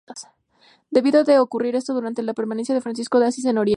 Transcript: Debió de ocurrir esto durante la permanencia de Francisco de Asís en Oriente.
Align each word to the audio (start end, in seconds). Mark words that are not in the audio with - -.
Debió 0.89 1.23
de 1.23 1.37
ocurrir 1.39 1.75
esto 1.75 1.93
durante 1.93 2.23
la 2.23 2.33
permanencia 2.33 2.73
de 2.73 2.81
Francisco 2.81 3.19
de 3.19 3.27
Asís 3.27 3.45
en 3.45 3.57
Oriente. 3.59 3.69